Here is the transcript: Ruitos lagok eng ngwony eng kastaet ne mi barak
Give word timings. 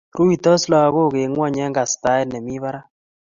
Ruitos 0.17 0.61
lagok 0.71 1.13
eng 1.21 1.29
ngwony 1.31 1.57
eng 1.65 1.75
kastaet 1.77 2.27
ne 2.29 2.39
mi 2.45 2.55
barak 2.63 2.85